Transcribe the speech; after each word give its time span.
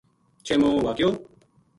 چھیمو 0.45 0.69
واقعو 0.85 1.11